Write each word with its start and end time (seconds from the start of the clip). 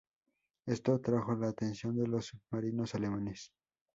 Esto 0.65 0.95
atrajo 0.95 1.35
la 1.35 1.49
atención 1.49 1.95
de 1.95 2.07
los 2.07 2.25
submarinos 2.25 2.95
alemanes. 2.95 3.51